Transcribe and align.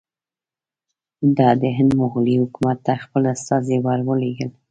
ده 1.37 1.47
د 1.61 1.63
هند 1.77 1.91
مغولي 2.01 2.35
حکومت 2.41 2.77
ته 2.85 2.93
خپل 3.03 3.23
استازي 3.35 3.77
ور 3.85 3.99
ولېږل. 4.07 4.49